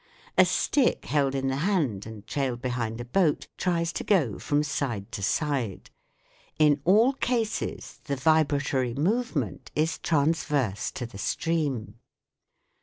A 0.35 0.45
stick 0.45 1.05
held 1.05 1.35
in 1.35 1.47
the 1.47 1.57
hand 1.57 2.07
and 2.07 2.25
trailed 2.25 2.59
behind 2.59 2.99
a 2.99 3.05
boat 3.05 3.45
tries 3.55 3.93
to 3.93 4.03
go 4.03 4.39
from 4.39 4.63
side 4.63 5.11
to 5.11 5.21
side. 5.21 5.91
In 6.57 6.81
all 6.85 7.13
cases 7.13 8.01
the 8.05 8.15
vibra 8.15 8.65
tory 8.67 8.93
movement 8.95 9.69
is 9.75 9.99
transverse 9.99 10.89
to 10.93 11.05
the 11.05 11.19
stream. 11.19 11.99